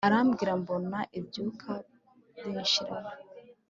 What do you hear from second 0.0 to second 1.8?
Arambwira mbona ibyuya